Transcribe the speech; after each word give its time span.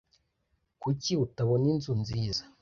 Kuki 0.81 1.11
utabona 1.25 1.65
inzu 1.73 1.91
nziza? 2.01 2.43